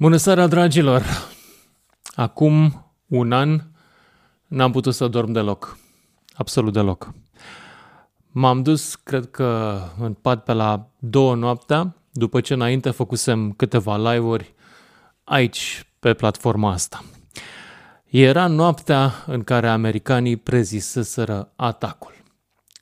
[0.00, 1.02] Bună seara, dragilor!
[2.14, 3.60] Acum un an
[4.46, 5.78] n-am putut să dorm deloc.
[6.34, 7.14] Absolut deloc.
[8.30, 13.96] M-am dus, cred că, în pat pe la două noaptea, după ce înainte făcusem câteva
[13.96, 14.54] live-uri
[15.24, 17.04] aici, pe platforma asta.
[18.04, 22.14] Era noaptea în care americanii preziseseră atacul.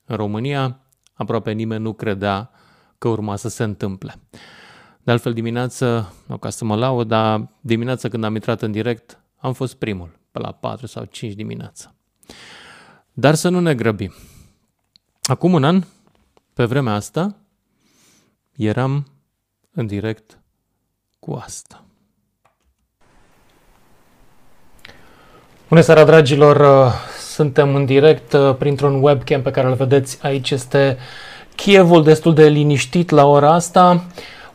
[0.05, 0.81] În România,
[1.15, 2.51] aproape nimeni nu credea
[2.99, 4.15] că urma să se întâmple.
[5.09, 9.21] De altfel, dimineață, nu ca să mă laud, dar dimineața când am intrat în direct,
[9.37, 11.95] am fost primul, pe la 4 sau 5 dimineața.
[13.13, 14.15] Dar să nu ne grăbim.
[15.23, 15.83] Acum un an,
[16.55, 17.37] pe vremea asta,
[18.57, 19.07] eram
[19.71, 20.41] în direct
[21.19, 21.85] cu asta.
[25.69, 26.91] Bună seara, dragilor!
[27.19, 30.51] Suntem în direct uh, printr-un webcam pe care îl vedeți aici.
[30.51, 30.99] Este
[31.55, 34.05] Kievul destul de liniștit la ora asta.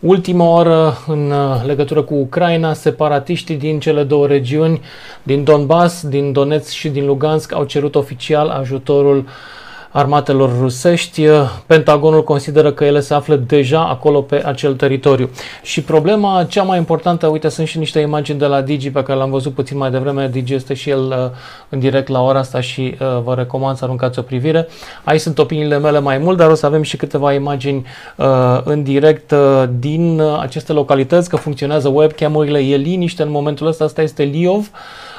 [0.06, 4.82] Ultima oră în uh, legătură cu Ucraina, separatiștii din cele două regiuni,
[5.24, 9.24] din Donbass, din Donetsk și din Lugansk, au cerut oficial ajutorul uh,
[9.94, 11.22] armatelor rusești.
[11.66, 15.30] Pentagonul consideră că ele se află deja acolo pe acel teritoriu.
[15.62, 19.20] Și problema cea mai importantă, uite, sunt și niște imagini de la Digi pe care
[19.20, 20.28] l-am văzut puțin mai devreme.
[20.28, 21.16] Digi este și el uh,
[21.70, 24.68] în direct la ora asta și uh, vă recomand să aruncați o privire.
[25.04, 28.26] Aici sunt opiniile mele mai mult, dar o să avem și câteva imagini uh,
[28.64, 29.34] în direct
[29.80, 33.84] din aceste localități, că funcționează webcam-urile, e liniște în momentul ăsta.
[33.84, 34.70] Asta este Liov.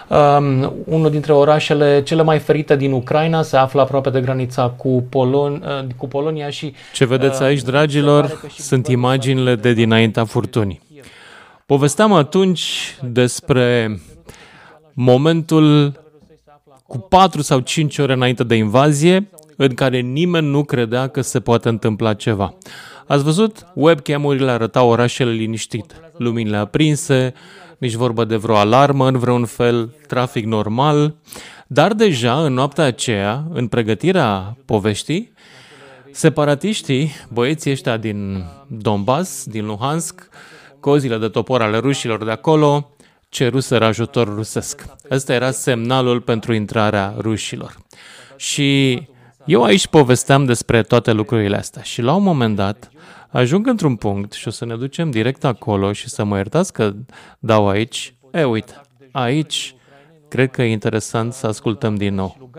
[0.09, 5.07] Um, unul dintre orașele cele mai ferite din Ucraina se află aproape de granița cu,
[5.09, 6.75] Polon, uh, cu Polonia și...
[6.93, 10.81] Ce vedeți uh, aici, dragilor, sunt imaginile de dinaintea furtunii.
[11.67, 13.99] Povesteam atunci despre
[14.93, 15.93] momentul
[16.87, 21.41] cu 4 sau 5 ore înainte de invazie, în care nimeni nu credea că se
[21.41, 22.55] poate întâmpla ceva.
[23.07, 23.67] Ați văzut?
[23.75, 27.35] Webcam-urile arătau orașele liniștite, luminile aprinse,
[27.79, 31.15] nici vorba de vreo alarmă în vreun fel, trafic normal,
[31.67, 35.33] dar deja în noaptea aceea, în pregătirea poveștii,
[36.13, 40.29] separatiștii, băieții ăștia din Donbass, din Luhansk,
[40.81, 42.91] cozile de topor ale rușilor de acolo,
[43.29, 44.85] ceruseră ajutor rusesc.
[45.11, 47.77] Ăsta era semnalul pentru intrarea rușilor.
[48.37, 49.03] Și
[49.45, 52.91] eu aici povesteam despre toate lucrurile astea și la un moment dat
[53.39, 56.93] ajung într-un punct și o să ne ducem direct acolo și să mă iertați că
[57.39, 58.15] dau aici.
[58.33, 58.81] E, uite,
[59.13, 59.75] aici
[60.29, 62.51] cred că e interesant să ascultăm din nou.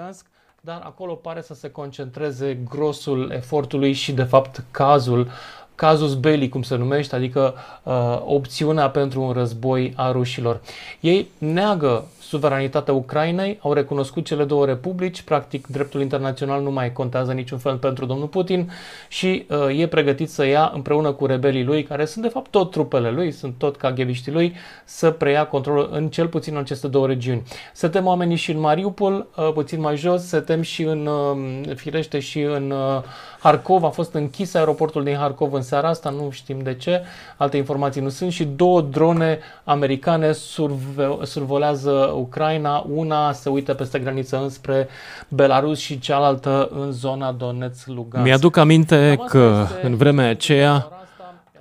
[0.61, 5.29] Dar acolo pare să se concentreze grosul efortului și, de fapt, cazul
[5.75, 7.53] cazus belli, cum se numește, adică
[7.83, 10.61] uh, opțiunea pentru un război a rușilor.
[10.99, 17.31] Ei neagă suveranitatea Ucrainei, au recunoscut cele două republici, practic dreptul internațional nu mai contează
[17.31, 18.71] niciun fel pentru domnul Putin
[19.07, 22.71] și uh, e pregătit să ia împreună cu rebelii lui, care sunt de fapt tot
[22.71, 24.53] trupele lui, sunt tot kaghebiștii lui,
[24.85, 27.43] să preia controlul în cel puțin în aceste două regiuni.
[27.73, 31.75] Se tem oamenii și în Mariupol, uh, puțin mai jos, se tem și în, uh,
[31.75, 33.03] firește și în uh,
[33.45, 37.03] Harkov, a fost închis aeroportul din Harkov în seara asta, nu știm de ce,
[37.37, 43.99] alte informații nu sunt și două drone americane surve- survolează Ucraina, una se uită peste
[43.99, 44.87] graniță înspre
[45.27, 48.25] Belarus și cealaltă în zona Donetsk-Lugansk.
[48.25, 50.89] Mi-aduc aminte că în vremea aceea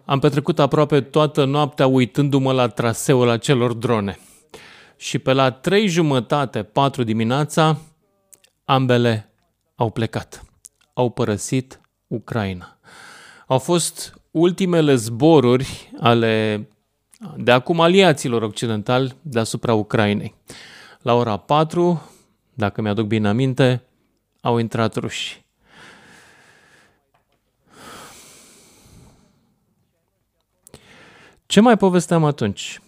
[0.04, 4.18] am petrecut aproape toată noaptea uitându-mă la traseul acelor drone.
[4.96, 7.76] Și pe la trei jumătate, patru dimineața,
[8.64, 9.32] ambele
[9.74, 10.42] au plecat.
[10.94, 12.78] Au părăsit Ucraina.
[13.46, 16.66] Au fost ultimele zboruri ale
[17.36, 20.34] de acum aliaților occidentali deasupra Ucrainei.
[21.02, 22.10] La ora 4,
[22.54, 23.82] dacă mi-aduc bine aminte,
[24.40, 25.44] au intrat ruși.
[31.46, 32.80] Ce mai povesteam atunci?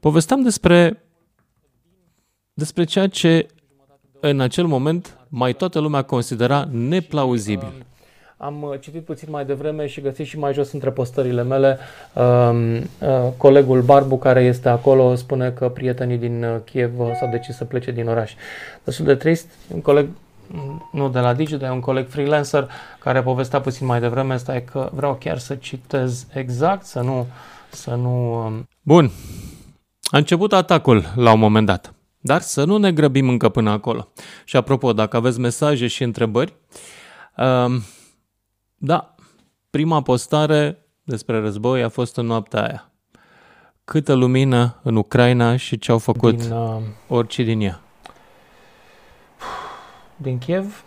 [0.00, 1.04] Povesteam despre,
[2.52, 3.46] despre ceea ce
[4.24, 7.72] în acel moment mai toată lumea considera neplauzibil.
[8.36, 11.78] Am uh, citit puțin mai devreme și găsit și mai jos între postările mele
[12.12, 12.82] um, uh,
[13.36, 17.90] colegul Barbu care este acolo spune că prietenii din uh, Kiev s-au decis să plece
[17.90, 18.32] din oraș.
[18.84, 20.08] Destul de trist, un coleg
[20.46, 24.64] mm, nu de la Digi, dar un coleg freelancer care povestea puțin mai devreme, stai
[24.64, 27.26] că vreau chiar să citez exact, să nu...
[27.70, 28.68] Să nu um...
[28.82, 29.10] Bun,
[30.10, 31.92] a început atacul la un moment dat,
[32.24, 34.08] dar să nu ne grăbim încă până acolo.
[34.44, 36.54] Și apropo, dacă aveți mesaje și întrebări,
[37.36, 37.82] um,
[38.74, 39.14] da,
[39.70, 42.90] prima postare despre război a fost în noaptea aia.
[43.84, 46.76] Câtă lumină în Ucraina și ce au făcut din, uh,
[47.08, 47.80] orice din ea.
[50.16, 50.84] Din Kiev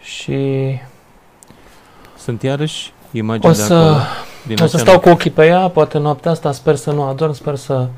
[0.00, 0.70] și
[2.18, 4.00] sunt iarăși imagini o de să, acolo.
[4.46, 7.32] din O să stau cu ochii pe ea, poate noaptea asta, sper să nu adorm,
[7.32, 7.88] sper să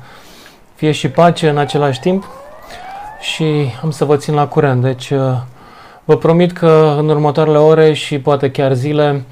[0.79, 2.25] fie și pace în același timp
[3.19, 4.81] și am să vă țin la curent.
[4.81, 5.33] Deci uh,
[6.03, 9.25] vă promit că în următoarele ore și poate chiar zile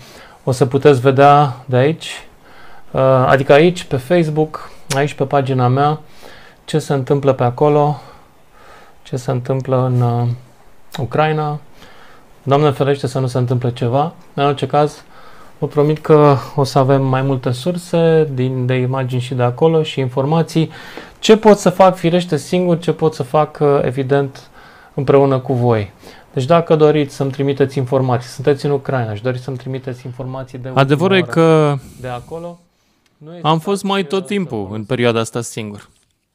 [0.43, 2.27] o să puteți vedea de aici,
[2.91, 5.99] uh, adică aici, pe Facebook, aici pe pagina mea,
[6.65, 8.01] ce se întâmplă pe acolo,
[9.03, 10.27] ce se întâmplă în uh,
[10.99, 11.59] Ucraina.
[12.43, 14.13] Doamne ferește să nu se întâmple ceva.
[14.33, 15.03] În orice caz,
[15.57, 19.83] vă promit că o să avem mai multe surse din, de imagini și de acolo
[19.83, 20.71] și informații.
[21.19, 24.49] Ce pot să fac firește singur, ce pot să fac uh, evident
[24.93, 25.91] împreună cu voi.
[26.33, 30.71] Deci dacă doriți să-mi trimiteți informații, sunteți în Ucraina și doriți să-mi trimiteți informații de
[30.73, 32.59] Adevărul e că de acolo,
[33.41, 35.89] am fost mai tot timpul în perioada asta singur.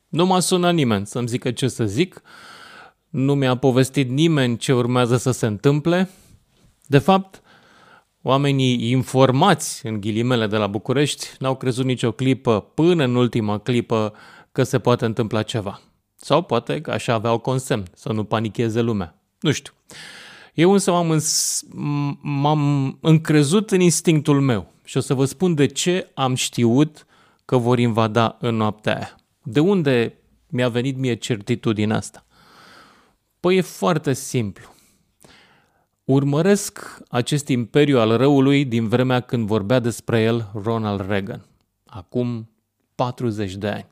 [0.08, 2.22] Nu m-a sunat nimeni să-mi zică ce să zic,
[3.08, 6.08] nu mi-a povestit nimeni ce urmează să se întâmple.
[6.86, 7.42] De fapt,
[8.22, 14.12] oamenii informați, în ghilimele de la București, n-au crezut nicio clipă până în ultima clipă
[14.52, 15.80] că se poate întâmpla ceva.
[16.14, 19.22] Sau poate că așa aveau consemn, să nu panicheze lumea.
[19.40, 19.72] Nu știu.
[20.54, 21.64] Eu însă m-am, îns-
[22.20, 27.06] m-am încrezut în instinctul meu și o să vă spun de ce am știut
[27.44, 29.16] că vor invada în noaptea aia.
[29.42, 30.18] De unde
[30.48, 32.26] mi-a venit mie certitudinea asta?
[33.40, 34.74] Păi e foarte simplu.
[36.04, 41.46] Urmăresc acest imperiu al răului din vremea când vorbea despre el Ronald Reagan,
[41.86, 42.50] acum
[42.94, 43.86] 40 de ani.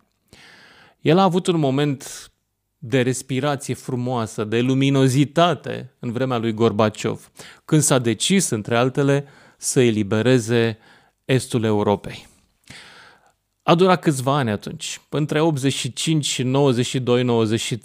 [1.00, 2.30] El a avut un moment
[2.78, 7.30] de respirație frumoasă, de luminozitate în vremea lui Gorbaciov,
[7.64, 9.24] când s-a decis, între altele,
[9.56, 10.78] să elibereze
[11.24, 12.28] estul Europei.
[13.62, 16.52] A durat câțiva ani atunci, între 85 și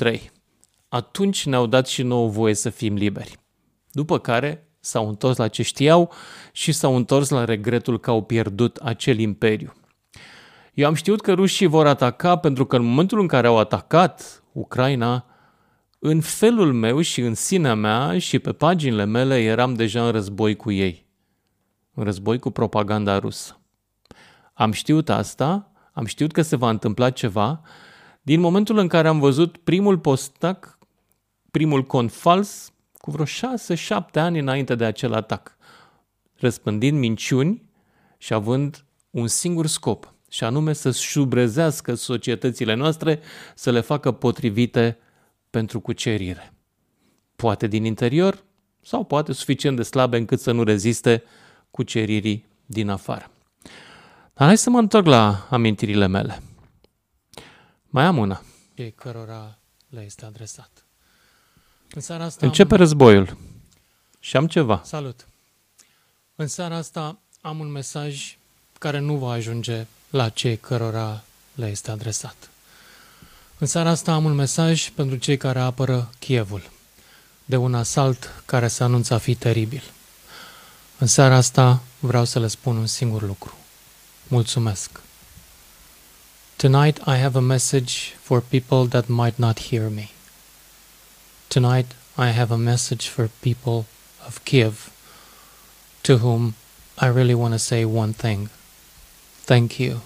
[0.07, 0.19] 92-93.
[0.87, 3.37] Atunci ne-au dat și nouă voie să fim liberi.
[3.91, 6.11] După care s-au întors la ce știau
[6.51, 9.73] și s-au întors la regretul că au pierdut acel imperiu.
[10.75, 14.43] Eu am știut că rușii vor ataca pentru că în momentul în care au atacat
[14.51, 15.25] Ucraina,
[15.99, 20.55] în felul meu și în sinea mea și pe paginile mele eram deja în război
[20.55, 21.05] cu ei.
[21.93, 23.59] În război cu propaganda rusă.
[24.53, 27.61] Am știut asta, am știut că se va întâmpla ceva,
[28.21, 30.77] din momentul în care am văzut primul postac,
[31.51, 35.57] primul cont fals, cu vreo șase-șapte ani înainte de acel atac,
[36.35, 37.69] răspândind minciuni
[38.17, 43.19] și având un singur scop– și anume să șubrezească societățile noastre,
[43.55, 44.97] să le facă potrivite
[45.49, 46.53] pentru cucerire.
[47.35, 48.43] Poate din interior
[48.81, 51.23] sau poate suficient de slabe încât să nu reziste
[51.71, 53.31] cuceririi din afară.
[54.33, 56.41] Dar hai să mă întorc la amintirile mele.
[57.83, 58.41] Mai am una.
[58.73, 59.57] Cei cărora
[59.89, 60.85] le este adresat.
[61.93, 62.79] În seara asta Începe am...
[62.79, 63.37] războiul.
[64.19, 64.81] Și am ceva.
[64.83, 65.27] Salut.
[66.35, 68.37] În seara asta am un mesaj
[68.79, 71.23] care nu va ajunge la cei cărora
[71.55, 72.49] le este adresat.
[73.57, 76.69] În seara asta am un mesaj pentru cei care apără Kievul,
[77.45, 79.83] de un asalt care se anunță a fi teribil.
[80.97, 83.53] În seara asta vreau să le spun un singur lucru.
[84.27, 84.89] Mulțumesc.
[86.55, 90.09] Tonight I have a message for people that might not hear me.
[91.47, 93.85] Tonight I have a message for people
[94.27, 94.91] of Kiev
[96.01, 96.55] to whom
[97.01, 98.49] I really want to say one thing.
[99.45, 100.01] Thank you.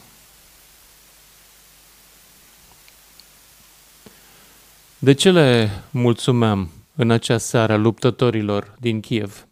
[4.99, 9.47] De ce le mulțumeam în acea seară luptătorilor din Kiev?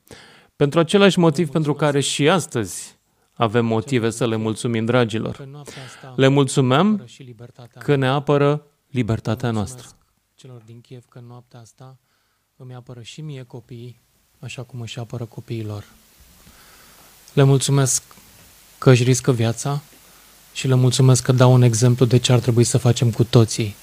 [0.56, 2.98] Pentru același motiv pentru care și astăzi
[3.34, 5.48] avem motive să le mulțumim, dragilor.
[6.16, 7.08] Le mulțumeam
[7.80, 9.88] că ne apără libertatea noastră.
[10.36, 11.98] Celor din Kiev că noaptea asta
[12.56, 14.02] îmi apără și mie copiii,
[14.40, 15.86] așa cum își apără copiilor.
[17.34, 18.07] Le mulțumesc
[18.78, 19.82] că își riscă viața
[20.54, 23.76] și le mulțumesc că dau un exemplu de ce ar trebui să facem cu toții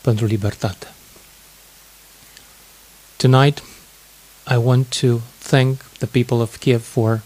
[0.00, 0.94] pentru libertate.
[3.16, 3.62] Tonight,
[4.50, 7.20] I want to thank the people of Kiev for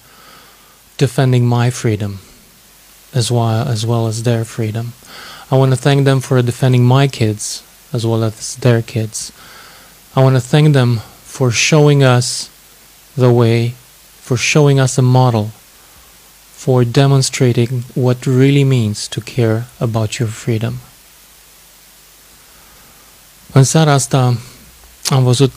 [0.97, 2.19] defending my freedom
[3.15, 4.93] as well, as well as their freedom.
[5.51, 7.63] I want to thank them for defending my kids
[7.93, 9.33] as well as their kids.
[10.17, 12.51] I want to thank them for showing us
[13.17, 13.75] the way,
[14.21, 15.51] for showing us a model
[16.65, 20.75] for demonstrating what really means to care about your freedom.
[23.53, 24.39] În seara asta
[25.07, 25.53] am văzut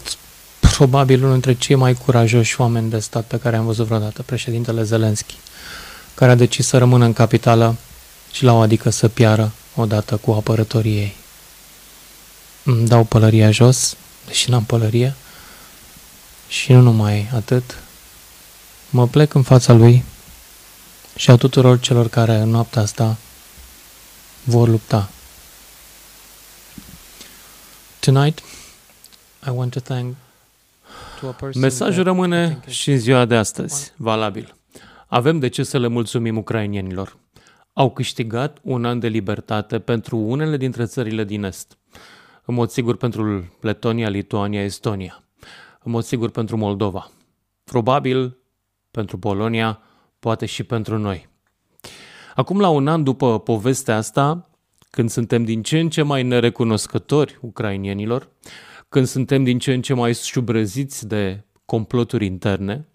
[0.59, 4.83] probabil unul dintre cei mai curajoși oameni de stat pe care am văzut vreodată, președintele
[4.83, 5.35] Zelensky,
[6.13, 7.75] care a decis să rămână în capitală
[8.31, 11.15] și la o adică să piară odată cu apărătorii ei.
[12.63, 13.95] Îmi dau pălăria jos,
[14.25, 15.15] deși n-am pălărie,
[16.47, 17.77] și nu numai atât,
[18.89, 20.03] mă plec în fața lui
[21.17, 23.17] și a tuturor celor care în noaptea asta
[24.43, 25.09] vor lupta.
[27.99, 28.43] Tonight,
[29.47, 30.15] I want to thank
[31.55, 34.55] Mesajul rămâne și în ziua de astăzi, valabil.
[35.07, 37.17] Avem de ce să le mulțumim ucrainienilor.
[37.73, 41.77] Au câștigat un an de libertate pentru unele dintre țările din Est.
[42.45, 45.23] În mod sigur pentru Letonia, Lituania, Estonia.
[45.83, 47.11] În mod sigur pentru Moldova.
[47.63, 48.37] Probabil
[48.91, 49.81] pentru Polonia,
[50.19, 51.29] poate și pentru noi.
[52.35, 54.49] Acum, la un an după povestea asta,
[54.89, 58.29] când suntem din ce în ce mai nerecunoscători ucrainienilor,
[58.89, 62.87] când suntem din ce în ce mai șubrăziți de comploturi interne,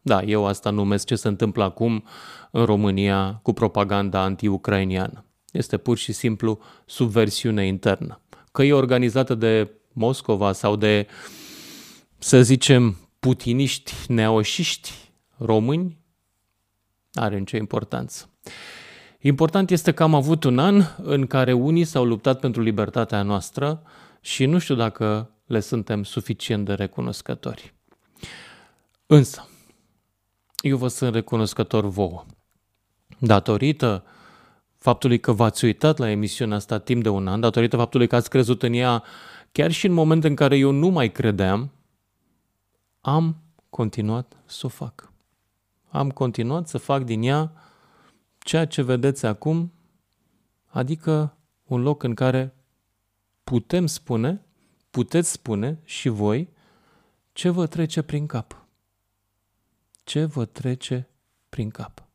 [0.00, 2.04] da, eu asta numesc ce se întâmplă acum
[2.50, 5.24] în România cu propaganda anti-ucrainiană.
[5.52, 8.20] Este pur și simplu subversiune internă.
[8.52, 11.06] Că e organizată de Moscova sau de,
[12.18, 14.92] să zicem, putiniști neoșiști
[15.36, 15.98] români,
[17.16, 18.30] are nicio importanță.
[19.20, 23.82] Important este că am avut un an în care unii s-au luptat pentru libertatea noastră
[24.20, 27.74] și nu știu dacă le suntem suficient de recunoscători.
[29.06, 29.48] Însă,
[30.60, 32.24] eu vă sunt recunoscător vouă.
[33.18, 34.04] Datorită
[34.78, 38.30] faptului că v-ați uitat la emisiunea asta timp de un an, datorită faptului că ați
[38.30, 39.02] crezut în ea
[39.52, 41.70] chiar și în momentul în care eu nu mai credeam,
[43.00, 43.36] am
[43.70, 45.12] continuat să o fac.
[45.96, 47.52] Am continuat să fac din ea
[48.38, 49.72] ceea ce vedeți acum,
[50.66, 52.54] adică un loc în care
[53.44, 54.44] putem spune,
[54.90, 56.48] puteți spune și voi
[57.32, 58.66] ce vă trece prin cap.
[60.04, 61.08] Ce vă trece
[61.48, 62.06] prin cap.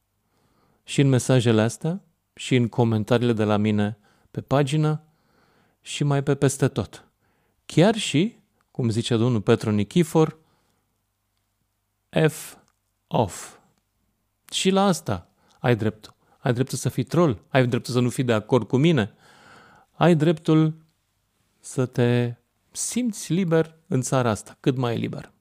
[0.84, 3.98] Și în mesajele astea, și în comentariile de la mine
[4.32, 5.04] pe pagină,
[5.82, 7.08] și mai pe peste tot.
[7.66, 8.38] Chiar și,
[8.72, 10.38] cum zice domnul Petru Nichifor,
[12.28, 12.56] F
[13.08, 13.60] off.
[14.51, 15.27] Și la asta
[15.60, 16.13] ai dreptul.
[16.38, 19.13] Ai dreptul să fii troll, ai dreptul să nu fii de acord cu mine,
[19.91, 20.74] ai dreptul
[21.60, 22.34] să te
[22.72, 25.31] simți liber în țara asta, cât mai liber.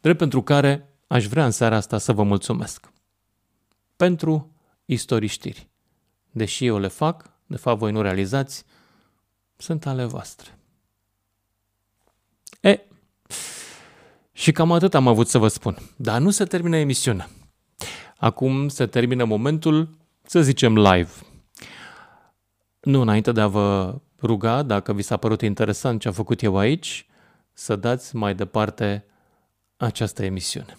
[0.00, 2.90] Drept pentru care aș vrea în seara asta să vă mulțumesc.
[3.96, 4.52] Pentru
[4.84, 5.68] istoriștiri.
[6.30, 8.64] Deși eu le fac, de fapt voi nu realizați,
[9.56, 10.58] sunt ale voastre.
[12.60, 12.80] E,
[14.32, 15.78] și cam atât am avut să vă spun.
[15.96, 17.28] Dar nu se termină emisiunea.
[18.22, 19.88] Acum se termină momentul,
[20.22, 21.10] să zicem, live.
[22.80, 26.56] Nu înainte de a vă ruga, dacă vi s-a părut interesant ce am făcut eu
[26.56, 27.06] aici,
[27.52, 29.04] să dați mai departe
[29.76, 30.76] această emisiune.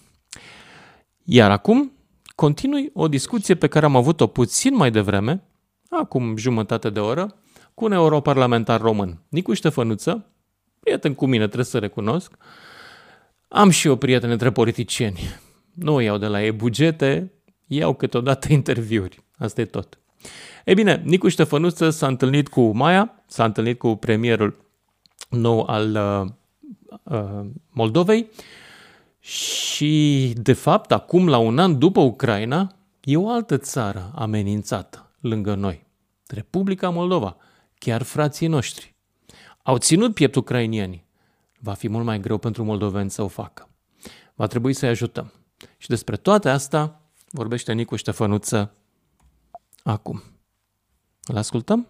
[1.24, 1.92] Iar acum
[2.36, 5.44] continui o discuție pe care am avut-o puțin mai devreme,
[5.90, 7.36] acum jumătate de oră,
[7.74, 10.26] cu un europarlamentar român, Nicu Ștefănuță,
[10.80, 12.38] prieten cu mine, trebuie să recunosc.
[13.48, 15.20] Am și eu prieteni între politicieni.
[15.74, 17.32] Nu iau de la ei bugete,
[17.68, 19.24] iau câteodată interviuri.
[19.38, 19.98] Asta e tot.
[20.66, 24.66] Ei bine, Nicu Ștefănuță s-a întâlnit cu Maia, s-a întâlnit cu premierul
[25.30, 26.30] nou al uh,
[27.04, 28.30] uh, Moldovei
[29.20, 35.56] și, de fapt, acum, la un an după Ucraina, e o altă țară amenințată lângă
[35.56, 35.86] noi.
[36.28, 37.38] Republica Moldova,
[37.78, 38.96] chiar frații noștri.
[39.64, 41.06] Au ținut piept ucrainienii.
[41.60, 43.70] Va fi mult mai greu pentru moldoveni să o facă.
[44.36, 45.32] Va trebui să-i ajutăm.
[45.84, 48.76] Și despre toate astea vorbește Nicu Ștefănuță
[49.84, 50.24] acum.
[51.24, 51.88] Îl ascultăm?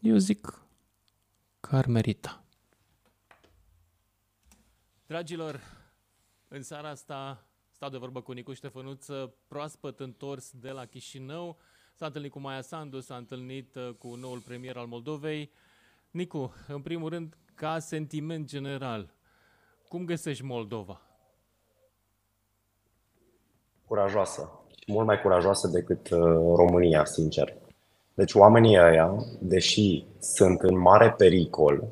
[0.00, 0.62] Eu zic
[1.60, 2.44] că ar merita.
[5.06, 5.60] Dragilor,
[6.48, 11.58] în seara asta stau de vorbă cu Nicu Ștefănuță, proaspăt întors de la Chișinău.
[11.94, 15.50] S-a întâlnit cu Maia Sandu, s-a întâlnit uh, cu noul premier al Moldovei.
[16.10, 19.14] Nicu, în primul rând, ca sentiment general,
[19.88, 21.02] cum găsești Moldova?
[23.88, 24.50] Curajoasă.
[24.86, 26.20] Mult mai curajoasă decât uh,
[26.56, 27.54] România, sincer.
[28.14, 31.84] Deci oamenii ăia, deși sunt în mare pericol,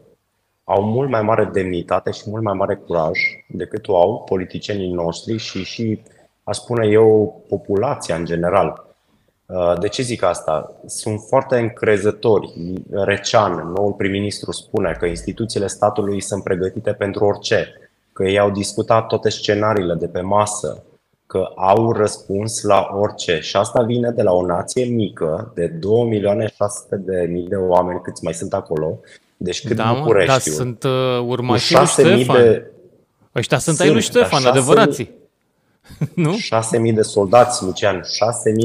[0.64, 5.36] au mult mai mare demnitate și mult mai mare curaj decât o au politicienii noștri
[5.36, 6.02] și și,
[6.44, 8.84] aș spune eu, populația în general.
[9.46, 10.80] Uh, de ce zic asta?
[10.86, 12.52] Sunt foarte încrezători.
[12.90, 17.66] Recean, noul prim-ministru, spune că instituțiile statului sunt pregătite pentru orice,
[18.12, 20.84] că ei au discutat toate scenariile de pe masă,
[21.26, 23.38] că au răspuns la orice.
[23.40, 27.56] Și asta vine de la o nație mică, de 2 milioane 600 de mii de
[27.56, 28.99] oameni, câți mai sunt acolo,
[29.37, 30.30] deci cât da, București.
[30.30, 30.90] Da, sunt uh,
[31.26, 32.37] urmașii lui Ștefan.
[32.37, 32.71] De...
[33.35, 34.49] Ăștia sunt, sunt ai lui Ștefan, 6...
[34.49, 35.11] adevărații.
[36.14, 36.33] nu?
[36.88, 38.02] 6.000 de soldați, Lucian, 6.000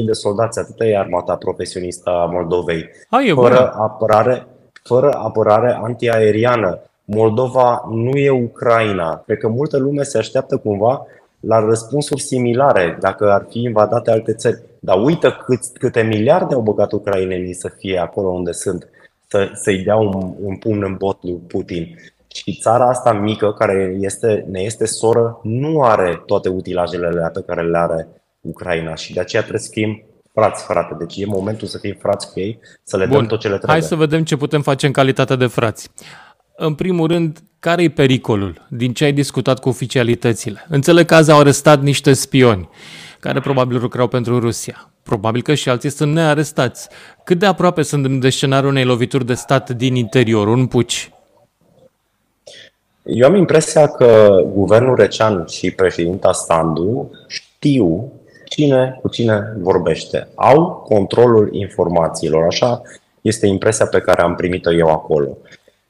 [0.06, 2.90] de soldați, atât e armata profesionistă a Moldovei.
[3.08, 3.72] A, e fără, bună.
[3.82, 4.46] apărare,
[4.82, 6.80] fără apărare antiaeriană.
[7.04, 9.22] Moldova nu e Ucraina.
[9.26, 11.06] Cred că multă lume se așteaptă cumva
[11.42, 14.62] la răspunsuri similare dacă ar fi invadate alte țări.
[14.80, 18.88] Dar uită cât, câte miliarde au băgat ucrainenii să fie acolo unde sunt,
[19.28, 21.96] să, să-i dea un, un pumn în bot lui Putin.
[22.34, 27.62] Și țara asta mică, care este, ne este soră, nu are toate utilajele pe care
[27.62, 28.08] le are
[28.40, 30.94] Ucraina și de aceea trebuie să fim frați, frate.
[30.98, 33.16] Deci e momentul să fim frați cu ei, să le Bun.
[33.16, 33.80] dăm tot ce le trebuie.
[33.80, 35.90] Hai să vedem ce putem face în calitate de frați.
[36.64, 40.66] În primul rând, care e pericolul din ce ai discutat cu oficialitățile?
[40.68, 42.68] Înțeleg că azi au arestat niște spioni
[43.20, 44.90] care probabil lucrau pentru Rusia.
[45.02, 46.88] Probabil că și alții sunt nearestați.
[47.24, 51.12] Cât de aproape sunt de scenariul unei lovituri de stat din interior, un puci?
[53.02, 58.12] Eu am impresia că guvernul Recean și președinta Standu știu
[58.48, 60.28] cine cu cine vorbește.
[60.34, 62.44] Au controlul informațiilor.
[62.44, 62.82] Așa
[63.20, 65.36] este impresia pe care am primit-o eu acolo.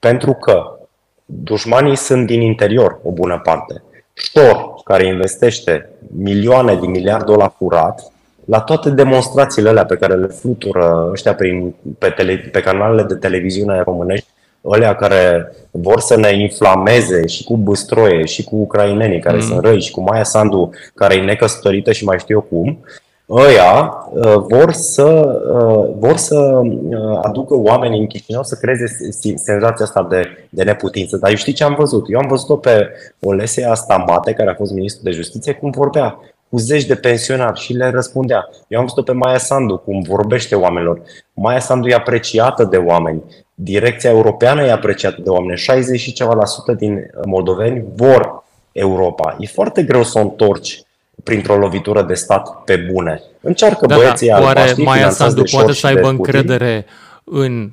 [0.08, 0.78] Pentru că
[1.24, 3.82] dușmanii sunt din interior, o bună parte.
[4.14, 8.12] Ștor, care investește milioane de miliarde la furat,
[8.44, 13.14] la toate demonstrațiile alea pe care le flutură ăștia prin, pe, tele, pe canalele de
[13.14, 14.26] televiziune românești,
[14.64, 19.42] ălea care vor să ne inflameze și cu Băstroie și cu ucrainenii care mm.
[19.42, 22.84] sunt răi și cu Maia Sandu care e necăsătorită și mai știu eu cum,
[23.32, 25.04] ăia uh, vor să,
[25.52, 28.86] uh, vor să uh, aducă oamenii în Chișinău să creeze
[29.34, 31.16] senzația asta de, de neputință.
[31.16, 32.04] Dar eu știi ce am văzut?
[32.08, 32.88] Eu am văzut-o pe
[33.20, 36.18] Olesia Astamate, care a fost ministru de justiție, cum vorbea
[36.50, 38.48] cu zeci de pensionari și le răspundea.
[38.68, 41.02] Eu am văzut-o pe Maia Sandu, cum vorbește oamenilor.
[41.34, 43.22] Maia Sandu e apreciată de oameni.
[43.54, 45.58] Direcția europeană e apreciată de oameni.
[45.58, 49.36] 60 și ceva la sută din moldoveni vor Europa.
[49.38, 50.82] E foarte greu să o întorci
[51.24, 53.22] printr-o lovitură de stat pe bune.
[53.40, 54.40] Încearcă da, băieții da.
[54.40, 56.86] Oare Maia Sandu poate să aibă încredere
[57.24, 57.72] în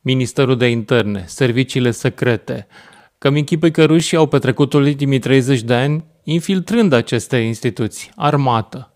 [0.00, 2.66] Ministerul de Interne, serviciile secrete,
[3.18, 8.92] că mi închipui că rușii au petrecut ultimii 30 de ani infiltrând aceste instituții, armată.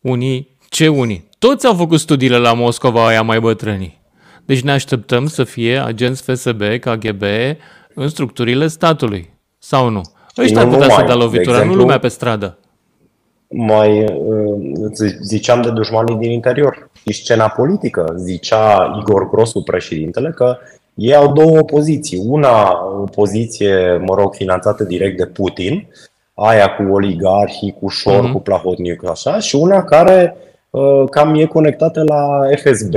[0.00, 1.28] Unii, ce unii?
[1.38, 4.04] Toți au făcut studiile la Moscova, aia mai bătrânii.
[4.44, 7.22] Deci ne așteptăm să fie agenți FSB, KGB
[7.94, 9.30] în structurile statului.
[9.58, 10.00] Sau nu?
[10.38, 12.58] Ăștia ar putea să dea lovitura, exemplu, nu lumea pe stradă
[13.48, 16.90] mai uh, ziceam de dușmanii din interior.
[16.92, 20.56] Și scena politică, zicea Igor Grosu, președintele, că
[20.94, 22.22] ei au două opoziții.
[22.26, 25.86] Una, o poziție, mă rog, finanțată direct de Putin,
[26.34, 28.32] aia cu oligarhii, cu Șor, mm-hmm.
[28.32, 30.36] cu Plahotniuc, așa, și una care
[30.70, 32.94] uh, cam e conectată la FSB,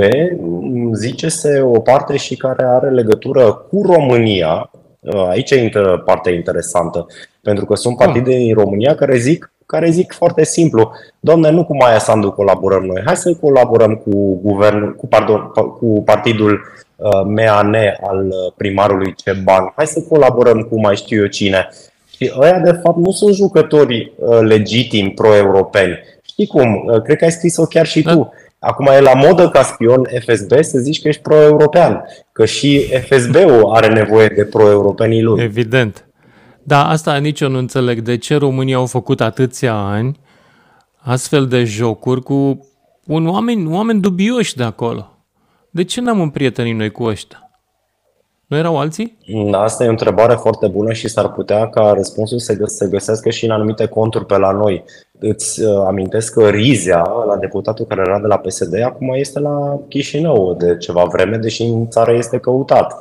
[0.92, 4.70] zice-se o parte și care are legătură cu România.
[5.00, 7.06] Uh, aici intră partea interesantă,
[7.42, 11.76] pentru că sunt partide din România care zic care zic foarte simplu, domne, nu cu
[11.76, 16.60] Maia Sandu colaborăm noi, hai să colaborăm cu guvernul, cu, pardon, cu partidul
[16.96, 21.68] uh, MAN al uh, primarului Ceban, hai să colaborăm cu mai știu eu cine.
[22.16, 25.98] Și ăia, de fapt, nu sunt jucători uh, legitimi pro-europeni.
[26.22, 26.84] Știi cum?
[26.86, 28.12] Uh, cred că ai scris-o chiar și da.
[28.12, 28.32] tu.
[28.58, 33.70] Acum e la modă ca spion FSB să zici că ești pro-european, că și FSB-ul
[33.74, 35.42] are nevoie de pro-europenii lui.
[35.42, 36.04] Evident.
[36.70, 40.20] Da, asta nici eu nu înțeleg de ce România au făcut atâția ani
[40.96, 42.68] astfel de jocuri cu
[43.06, 45.06] un oameni, oameni dubioși de acolo.
[45.70, 47.50] De ce n-am împrietenit noi cu ăștia?
[48.46, 49.18] Nu erau alții?
[49.52, 53.44] Asta e o întrebare foarte bună și s-ar putea ca răspunsul să se găsească și
[53.44, 54.84] în anumite conturi pe la noi.
[55.18, 59.80] Îți uh, amintesc că Rizea, la deputatul care era de la PSD, acum este la
[59.88, 63.00] Chișinău de ceva vreme, deși în țară este căutat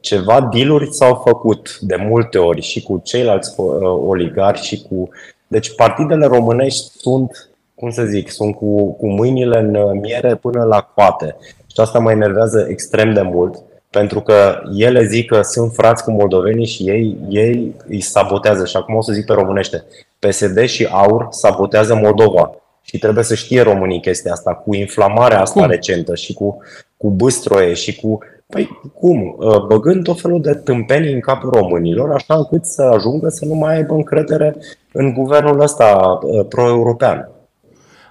[0.00, 3.66] ceva dealuri s-au făcut de multe ori și cu ceilalți uh,
[4.06, 5.08] oligari și cu...
[5.46, 10.80] Deci partidele românești sunt, cum să zic, sunt cu, cu mâinile în miere până la
[10.80, 11.36] coate.
[11.66, 16.10] Și asta mă enervează extrem de mult, pentru că ele zic că sunt frați cu
[16.10, 18.64] moldovenii și ei, ei îi sabotează.
[18.64, 19.84] Și acum o să zic pe românește.
[20.18, 22.50] PSD și AUR sabotează Moldova.
[22.82, 25.70] Și trebuie să știe românii chestia asta, cu inflamarea asta Cum?
[25.70, 26.58] recentă și cu,
[26.96, 28.18] cu băstroie și cu
[28.52, 29.36] Păi cum?
[29.38, 33.54] Uh, băgând tot felul de tâmpenii în capul românilor, așa încât să ajungă să nu
[33.54, 34.56] mai aibă încredere
[34.92, 37.30] în guvernul ăsta uh, pro-european.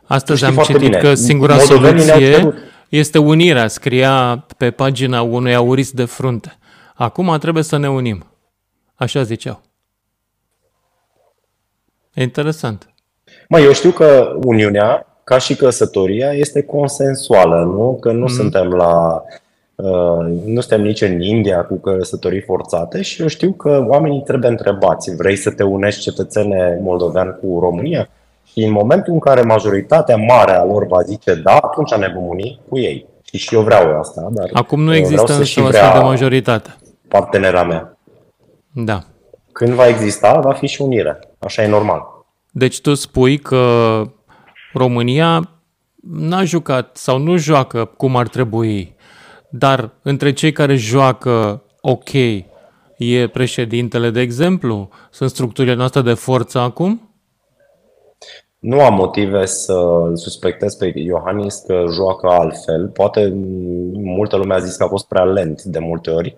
[0.03, 0.97] Astăzi am citit bine.
[0.97, 2.53] că singura soluție
[2.89, 6.57] este unirea, scria pe pagina unui aurist de frunte.
[6.95, 8.25] Acum trebuie să ne unim.
[8.95, 9.61] Așa ziceau.
[12.13, 12.89] E interesant.
[13.49, 17.97] Mă, eu știu că Uniunea, ca și căsătoria, este consensuală, nu?
[18.01, 18.27] Că nu mm.
[18.27, 19.45] suntem la Uh,
[20.45, 25.15] nu suntem nici în India cu căsătorii forțate și eu știu că oamenii trebuie întrebați,
[25.15, 28.09] vrei să te unești cetățene moldovean cu România?
[28.51, 32.27] Și în momentul în care majoritatea mare a lor va zice da, atunci ne vom
[32.27, 33.05] uni cu ei.
[33.23, 36.75] Și și eu vreau asta, dar Acum nu există însă o astfel de majoritate.
[37.07, 37.97] Partenera mea.
[38.71, 39.03] Da.
[39.51, 41.19] Când va exista, va fi și unire.
[41.39, 42.01] Așa e normal.
[42.51, 44.01] Deci tu spui că
[44.73, 45.49] România
[46.11, 48.95] n-a jucat sau nu joacă cum ar trebui,
[49.57, 52.13] dar între cei care joacă ok
[52.97, 54.89] e președintele, de exemplu?
[55.11, 57.01] Sunt structurile noastre de forță acum?
[58.59, 62.87] Nu am motive să suspectez pe Iohannis că joacă altfel.
[62.87, 63.33] Poate
[63.93, 66.35] multă lume a zis că a fost prea lent de multe ori.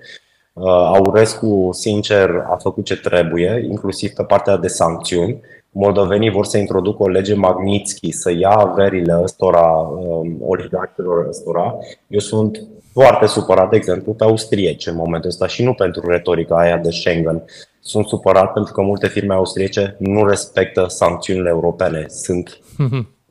[0.53, 5.39] Uh, Aurescu, sincer, a făcut ce trebuie, inclusiv pe partea de sancțiuni.
[5.71, 11.75] Moldovenii vor să introducă o lege Magnitsky, să ia averile ăstora, um, oligarhilor ăstora.
[12.07, 16.57] Eu sunt foarte supărat, de exemplu, pe austrieci în momentul ăsta și nu pentru retorica
[16.57, 17.43] aia de Schengen.
[17.79, 22.05] Sunt supărat pentru că multe firme austriece nu respectă sancțiunile europene.
[22.07, 22.59] Sunt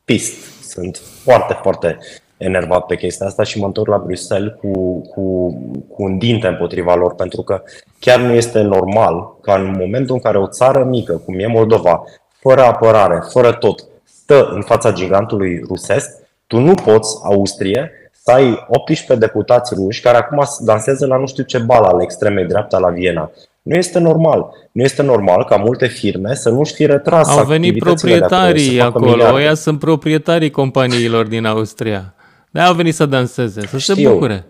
[0.04, 1.98] pist, sunt foarte, foarte
[2.36, 5.52] enervat pe chestia asta și mă întorc la Bruxelles cu, cu,
[5.88, 7.62] cu un dinte împotriva lor, pentru că
[7.98, 12.04] chiar nu este normal ca în momentul în care o țară mică, cum e Moldova,
[12.40, 16.10] fără apărare, fără tot, stă în fața gigantului rusesc,
[16.46, 17.90] tu nu poți, Austrie,
[18.24, 22.44] să ai 18 deputați ruși care acum dansează la nu știu ce bal al extremei
[22.44, 23.30] dreapta la Viena.
[23.62, 24.46] Nu este normal.
[24.72, 29.54] Nu este normal ca multe firme să nu-și fi retras Au venit proprietarii acolo, ăia
[29.54, 32.14] sunt proprietarii companiilor din Austria.
[32.50, 33.94] de au venit să danseze, să Știu.
[33.94, 34.46] se bucure.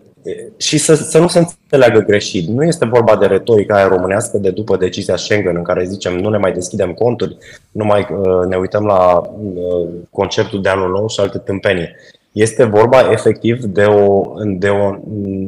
[0.57, 2.49] Și să, să nu se înțeleagă greșit.
[2.49, 6.29] Nu este vorba de retorica aia românească de după decizia Schengen în care zicem nu
[6.29, 7.37] ne mai deschidem conturi,
[7.73, 11.89] nu mai uh, ne uităm la uh, concertul de anul nou și alte tâmpenii.
[12.33, 14.95] Este vorba efectiv de o, de o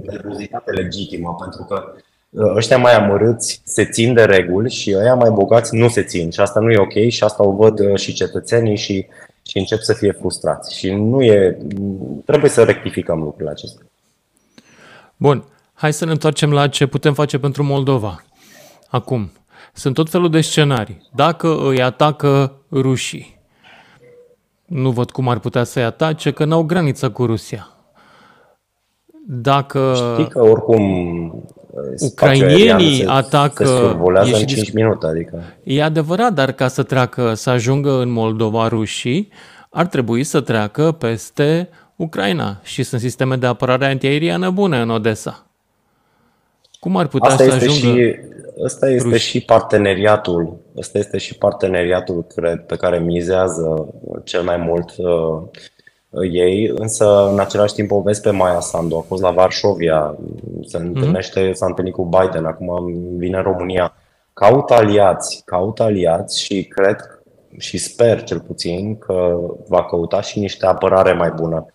[0.04, 1.94] nervozitate legitimă, pentru că
[2.30, 6.30] uh, ăștia mai amărâți se țin de reguli și ăia mai bogați nu se țin.
[6.30, 9.06] Și asta nu e ok și asta o văd uh, și cetățenii și,
[9.42, 10.76] și încep să fie frustrați.
[10.76, 11.58] Și nu e.
[12.26, 13.86] Trebuie să rectificăm lucrurile acestea.
[15.20, 15.44] Bun.
[15.72, 18.24] Hai să ne întoarcem la ce putem face pentru Moldova.
[18.88, 19.33] Acum,
[19.72, 21.09] sunt tot felul de scenarii.
[21.14, 23.40] Dacă îi atacă rușii,
[24.66, 27.68] nu văd cum ar putea să-i atace, că n-au graniță cu Rusia.
[29.26, 30.83] Dacă Știi că oricum
[31.98, 33.64] ucrainienii atacă...
[34.24, 35.42] Se în 5 minute, adică...
[35.62, 39.28] E adevărat, dar ca să treacă, să ajungă în Moldova rușii,
[39.70, 41.68] ar trebui să treacă peste
[42.00, 45.46] Ucraina și sunt sisteme de apărare antiaeriană bune în Odessa.
[46.80, 48.16] Cum ar putea Asta să ajungă și,
[48.64, 49.28] Asta este ruși?
[49.28, 55.42] și parteneriatul, asta este și parteneriatul, cred, pe care mizează cel mai mult uh,
[56.32, 60.16] ei, însă în același timp o vezi pe Maia Sandu, a fost la Varșovia,
[60.66, 60.86] se mhm.
[60.86, 61.52] întâlnește, mm-hmm.
[61.52, 63.94] s-a întâlnit cu Biden, acum vine în România.
[64.32, 66.96] Caut aliați, caut aliați și cred
[67.58, 71.66] și sper cel puțin că va căuta și niște apărare mai bună.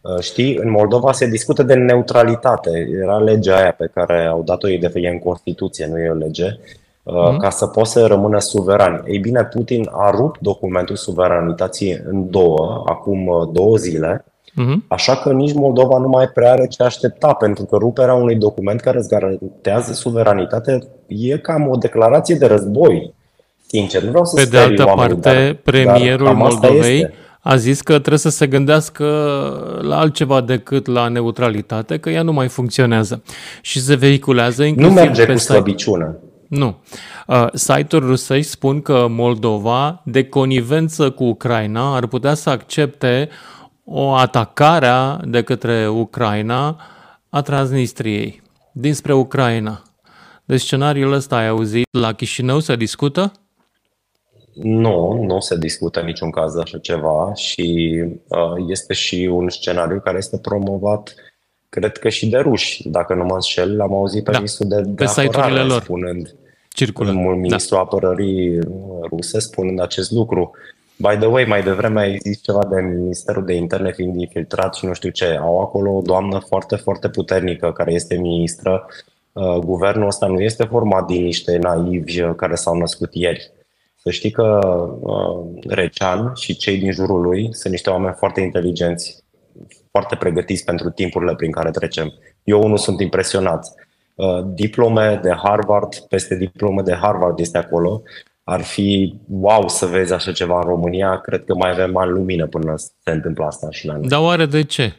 [0.00, 2.88] Uh, știi, în Moldova se discută de neutralitate.
[3.02, 6.14] Era legea aia pe care au dat-o ei de fe în Constituție, nu e o
[6.14, 6.58] lege,
[7.02, 7.36] mm.
[7.36, 9.02] ca să poată să rămână suverani.
[9.06, 14.86] Ei bine, Putin a rupt documentul suveranității în două, acum uh, două zile, mm-hmm.
[14.88, 18.80] așa că nici Moldova nu mai prea are ce aștepta, pentru că ruperea unui document
[18.80, 23.14] care îți garantează suveranitate e cam o declarație de război.
[23.66, 27.10] Sincer, nu vreau să Pe de altă oamenii, parte, dar, premierul dar Moldovei
[27.42, 29.04] a zis că trebuie să se gândească
[29.82, 33.22] la altceva decât la neutralitate, că ea nu mai funcționează.
[33.60, 36.16] Și se vehiculează inclusiv Nu merge pe cu slăbiciune.
[36.48, 36.78] Nu.
[37.26, 43.28] Uh, site-uri rusești spun că Moldova, de conivență cu Ucraina, ar putea să accepte
[43.84, 46.80] o atacare de către Ucraina
[47.28, 49.82] a Transnistriei, dinspre Ucraina.
[50.44, 53.32] Deci scenariul ăsta ai auzit, la Chișinău se discută?
[54.54, 60.00] Nu, nu se discută niciun caz de așa ceva și uh, este și un scenariu
[60.00, 61.14] care este promovat,
[61.68, 62.88] cred că și de ruși.
[62.88, 64.36] Dacă nu mă înșel, l-am auzit pe da.
[64.36, 65.82] ministrul de, de pe apărare lor.
[65.82, 66.34] spunând,
[66.68, 67.12] Circulă.
[67.12, 67.82] ministrul da.
[67.82, 68.58] apărării
[69.10, 70.50] ruse spunând acest lucru.
[70.96, 74.86] By the way, mai devreme ai zis ceva de Ministerul de Interne fiind infiltrat și
[74.86, 75.38] nu știu ce.
[75.40, 78.86] Au acolo o doamnă foarte, foarte puternică care este ministră.
[79.32, 83.52] Uh, guvernul ăsta nu este format din niște naivi care s-au născut ieri
[84.02, 84.58] să știi că
[85.00, 89.24] uh, Recean și cei din jurul lui sunt niște oameni foarte inteligenți,
[89.90, 92.12] foarte pregătiți pentru timpurile prin care trecem.
[92.44, 93.74] Eu nu sunt impresionat.
[94.14, 98.02] Uh, diplome de Harvard, peste diplome de Harvard este acolo.
[98.44, 101.20] Ar fi wow să vezi așa ceva în România.
[101.20, 104.08] Cred că mai avem ani lumină până se întâmplă asta și la noi.
[104.08, 104.92] Dar oare de ce?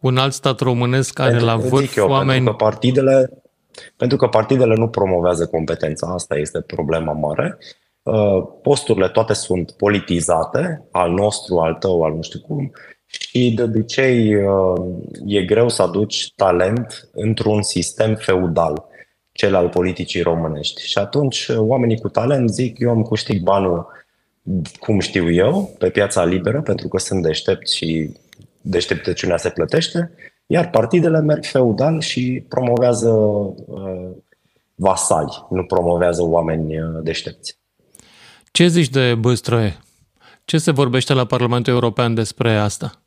[0.00, 2.32] Un alt stat românesc are la vârf eu, oameni...
[2.32, 3.30] Pentru că partidele
[3.96, 7.83] pentru că partidele nu promovează competența, asta este problema mare Uh,
[8.62, 12.72] posturile toate sunt politizate, al nostru, al tău, al nu știu cum,
[13.18, 14.82] și de obicei uh,
[15.26, 18.84] e greu să aduci talent într-un sistem feudal,
[19.32, 20.86] cel al politicii românești.
[20.86, 23.86] Și atunci uh, oamenii cu talent zic, eu îmi câștig banul
[24.78, 28.10] cum știu eu, pe piața liberă, pentru că sunt deștept și
[28.60, 30.10] deșteptăciunea se plătește,
[30.46, 34.10] iar partidele merg feudal și promovează uh,
[34.74, 37.58] vasali, nu promovează oameni uh, deștepți.
[38.56, 39.78] Ce zici de Băstroie?
[40.44, 43.02] Ce se vorbește la Parlamentul European despre asta?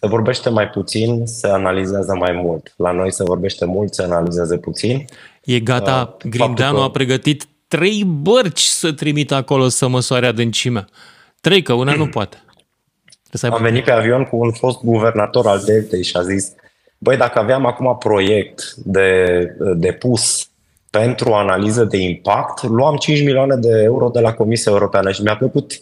[0.00, 2.74] Se vorbește mai puțin, se analizează mai mult.
[2.76, 5.04] La noi se vorbește mult, se analizează puțin.
[5.44, 6.82] E gata, uh, Grindeanu că...
[6.82, 10.88] a pregătit trei bărci să trimită acolo să măsoare adâncimea.
[11.40, 12.42] Trei, că una nu poate.
[13.42, 16.52] Am venit pe avion cu un fost guvernator al Deltei și a zis
[16.98, 19.36] băi, dacă aveam acum proiect de
[19.76, 20.48] depus
[20.98, 25.36] pentru analiză de impact, luam 5 milioane de euro de la Comisia Europeană și mi-a
[25.36, 25.72] plăcut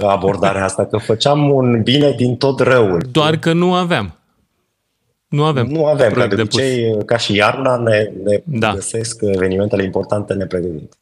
[0.00, 3.02] abordarea asta, că făceam un bine din tot răul.
[3.12, 4.18] Doar că nu aveam.
[5.28, 5.66] Nu avem.
[5.66, 8.72] Nu avem, că de obicei, ca și iarna, ne, ne da.
[8.72, 10.96] găsesc evenimentele importante nepregătite.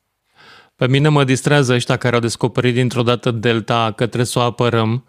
[0.76, 4.42] Pe mine mă distrează ăștia care au descoperit dintr-o dată Delta că trebuie să o
[4.42, 5.04] apărăm,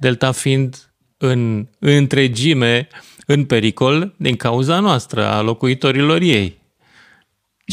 [0.00, 2.88] Delta fiind în întregime
[3.26, 6.59] în pericol din cauza noastră, a locuitorilor ei.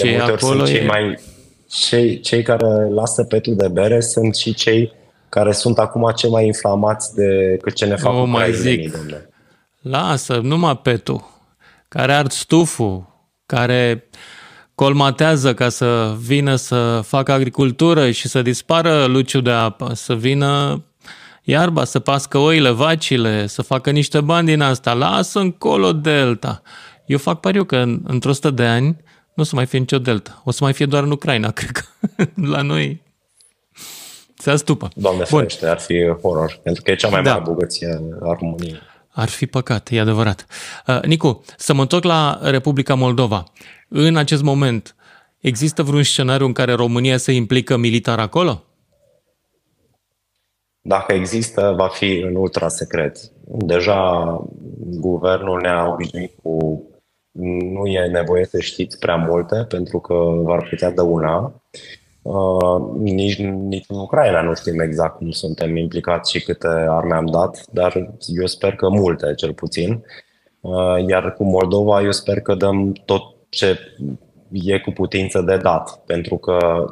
[0.03, 0.85] De multe ori sunt cei, e...
[0.85, 1.19] mai,
[1.69, 4.93] cei, cei care lasă petul de bere sunt și cei
[5.29, 8.91] care sunt acum cei mai inflamați decât ce ne fac nu mai zic.
[8.91, 9.29] Domnule.
[9.81, 11.23] Lasă, numai petul,
[11.87, 13.05] care ard stuful,
[13.45, 14.09] care
[14.75, 20.81] colmatează ca să vină să facă agricultură și să dispară luciul de apă, să vină
[21.43, 24.93] iarba, să pască oile, vacile, să facă niște bani din asta.
[24.93, 26.61] Lasă încolo delta.
[27.05, 28.97] Eu fac pariu că în, într-o sută de ani
[29.37, 30.41] nu o să mai fie nicio delta.
[30.43, 31.81] O să mai fie doar în Ucraina, cred că.
[32.35, 33.01] La noi
[34.37, 34.89] se astupă.
[34.95, 35.39] Doamne Bun.
[35.39, 37.31] ferește, ar fi horror, pentru că e cea mai da.
[37.31, 37.87] mare bogăție
[38.21, 38.79] a României.
[39.09, 40.45] Ar fi păcat, e adevărat.
[40.87, 43.43] Uh, Nicu, să mă întorc la Republica Moldova.
[43.87, 44.95] În acest moment,
[45.39, 48.63] există vreun scenariu în care România se implică militar acolo?
[50.81, 53.17] Dacă există, va fi în ultra secret.
[53.45, 54.23] Deja
[54.79, 56.81] guvernul ne-a obișnuit cu
[57.73, 61.61] nu e nevoie să știți prea multe pentru că v-ar putea dăuna.
[62.21, 67.25] Uh, nici, nici în Ucraina nu știm exact cum suntem implicați și câte arme am
[67.25, 70.03] dat, dar eu sper că multe, cel puțin.
[70.61, 73.79] Uh, iar cu Moldova, eu sper că dăm tot ce
[74.51, 76.85] e cu putință de dat, pentru că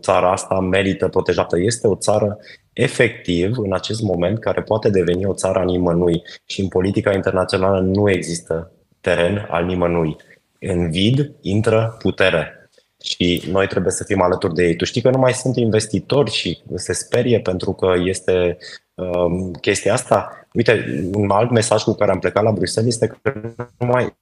[0.00, 1.58] țara asta merită protejată.
[1.60, 2.38] Este o țară
[2.72, 7.80] efectiv, în acest moment, care poate deveni o țară a nimănui și în politica internațională
[7.80, 10.16] nu există teren al nimănui.
[10.58, 12.60] În vid intră putere
[13.02, 14.76] și noi trebuie să fim alături de ei.
[14.76, 18.58] Tu știi că nu mai sunt investitori și se sperie pentru că este
[18.94, 20.46] um, chestia asta.
[20.52, 23.32] Uite, un alt mesaj cu care am plecat la Bruxelles este că
[23.78, 24.16] nu mai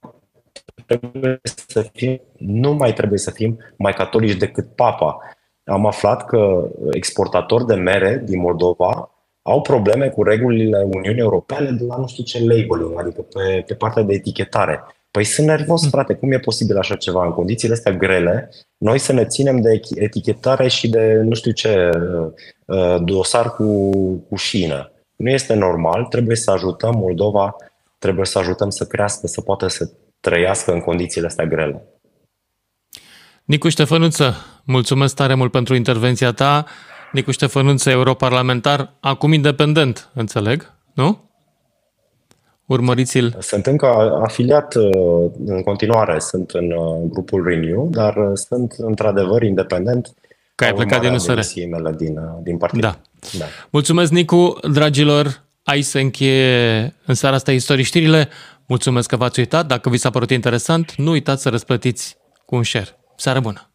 [0.85, 5.17] trebuie să fim, nu mai trebuie să fim mai catolici decât papa.
[5.63, 9.11] Am aflat că exportatori de mere din Moldova
[9.49, 13.73] au probleme cu regulile Uniunii Europene de la nu știu ce labeling, adică pe, pe
[13.73, 14.83] partea de etichetare.
[15.11, 15.89] Păi sunt nervos, hmm.
[15.89, 18.49] frate, cum e posibil așa ceva în condițiile astea grele?
[18.77, 21.89] Noi să ne ținem de etichetare și de nu știu ce
[22.65, 23.91] uh, dosar cu,
[24.29, 24.91] cu șină.
[25.15, 27.55] Nu este normal, trebuie să ajutăm Moldova,
[27.97, 31.83] trebuie să ajutăm să crească, să poată să trăiască în condițiile astea grele.
[33.43, 34.35] Nicu Ștefănuță,
[34.65, 36.65] mulțumesc tare mult pentru intervenția ta.
[37.11, 41.29] Nicu Ștefănuță, europarlamentar, acum independent, înțeleg, nu?
[42.65, 43.35] Urmăriți-l.
[43.39, 43.85] Sunt încă
[44.23, 50.13] afiliat uh, în continuare, sunt în uh, grupul Renew, dar uh, sunt într-adevăr independent.
[50.55, 51.39] Că ai plecat din USR.
[51.97, 52.81] din, din partid.
[52.81, 52.99] Da.
[53.37, 53.45] da.
[53.69, 55.43] Mulțumesc, Nicu, dragilor.
[55.63, 58.29] Ai să încheie în seara asta istorii știrile.
[58.65, 59.65] Mulțumesc că v-ați uitat.
[59.65, 62.87] Dacă vi s-a părut interesant, nu uitați să răsplătiți cu un share.
[63.15, 63.68] Seară bună!